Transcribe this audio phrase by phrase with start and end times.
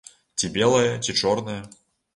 [0.39, 1.61] Ці белае, ці чорнае.